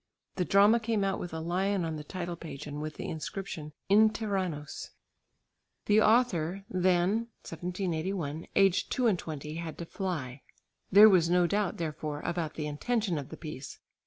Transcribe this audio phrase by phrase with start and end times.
[0.37, 3.71] The drama came out with a lion on the title page and with the inscription
[3.87, 4.89] "In Tyrannos."
[5.85, 10.41] The author then (1781) aged two and twenty had to fly.
[10.91, 13.77] There was no doubt therefore about the intention of the piece.